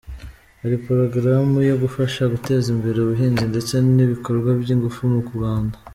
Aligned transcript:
Hari 0.61 0.75
porogaramu 0.85 1.57
yo 1.69 1.75
gufasha 1.83 2.21
guteza 2.33 2.67
imbere 2.75 2.97
ubuhinzi 2.99 3.43
ndetse 3.51 3.73
n’ibikorwa 3.95 4.49
by’ingufu 4.61 4.99
mu 5.11 5.19
Rwanda. 5.29 5.75